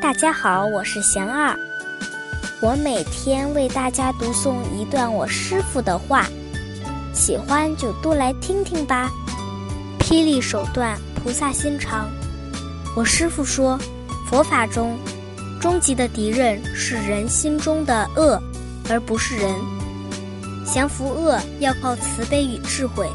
[0.00, 1.58] 大家好，我是贤二，
[2.60, 6.26] 我每天为大家读诵一段我师傅的话，
[7.12, 9.10] 喜欢就多来听听吧。
[9.98, 12.08] 霹雳手段，菩萨心肠。
[12.96, 13.78] 我师傅说，
[14.30, 14.96] 佛法中，
[15.60, 18.40] 终极的敌人是人心中的恶，
[18.88, 19.52] 而不是人。
[20.64, 23.08] 降服恶要靠慈悲与智慧，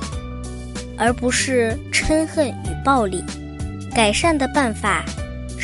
[0.97, 3.23] 而不是嗔恨与暴力。
[3.95, 5.05] 改善的办法。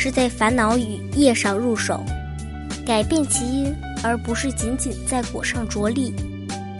[0.02, 2.02] 是在烦恼与业上入手，
[2.86, 3.70] 改变其因，
[4.02, 6.14] 而不是仅仅在果上着力。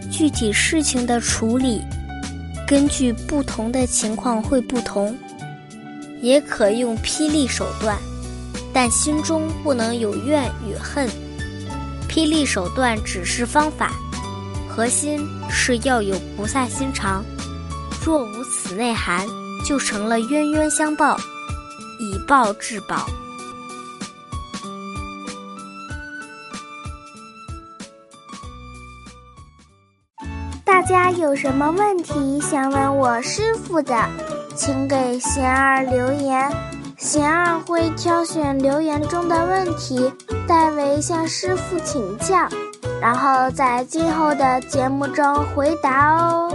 [0.09, 1.83] 具体事情的处理，
[2.67, 5.15] 根据不同的情况会不同，
[6.19, 7.95] 也可用霹雳手段，
[8.73, 11.07] 但心中不能有怨与恨。
[12.09, 13.91] 霹雳手段只是方法，
[14.67, 17.23] 核心是要有菩萨心肠。
[18.03, 19.27] 若无此内涵，
[19.63, 21.15] 就成了冤冤相报。
[22.21, 22.95] 以暴制暴。
[30.63, 33.95] 大家有什么问题想问我师傅的，
[34.55, 36.51] 请给贤儿留言，
[36.97, 40.11] 贤儿会挑选留言中的问题，
[40.47, 42.47] 代为向师傅请教，
[43.01, 46.53] 然后在今后的节目中回答哦。